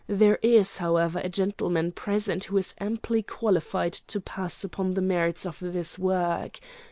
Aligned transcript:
There 0.07 0.39
is, 0.41 0.79
however, 0.79 1.19
a 1.19 1.29
gentleman 1.29 1.91
present 1.91 2.45
who 2.45 2.57
is 2.57 2.73
amply 2.79 3.21
qualified 3.21 3.93
to 3.93 4.19
pass 4.19 4.63
upon 4.63 4.95
the 4.95 5.01
merits 5.03 5.45
of 5.45 5.57
this 5.61 5.99
work. 5.99 6.57